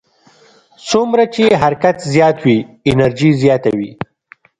[0.89, 2.57] څومره چې حرکت زیات وي
[2.91, 3.91] انرژي زیاته وي.